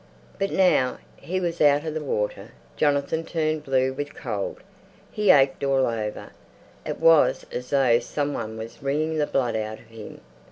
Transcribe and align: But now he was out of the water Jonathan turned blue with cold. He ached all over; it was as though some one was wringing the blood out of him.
But 0.39 0.49
now 0.49 0.97
he 1.15 1.39
was 1.39 1.61
out 1.61 1.85
of 1.85 1.93
the 1.93 2.03
water 2.03 2.53
Jonathan 2.75 3.23
turned 3.23 3.63
blue 3.63 3.93
with 3.93 4.15
cold. 4.15 4.57
He 5.11 5.29
ached 5.29 5.63
all 5.63 5.85
over; 5.85 6.31
it 6.83 6.99
was 6.99 7.45
as 7.51 7.69
though 7.69 7.99
some 7.99 8.33
one 8.33 8.57
was 8.57 8.81
wringing 8.81 9.19
the 9.19 9.27
blood 9.27 9.55
out 9.55 9.77
of 9.77 9.85
him. 9.89 10.21